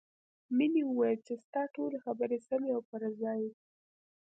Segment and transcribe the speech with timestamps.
[0.57, 3.53] مینې وویل چې ستا ټولې خبرې سمې او پر ځای دي